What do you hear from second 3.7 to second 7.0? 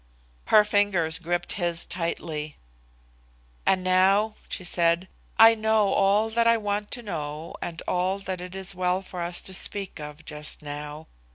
now," she said, "I know all that I want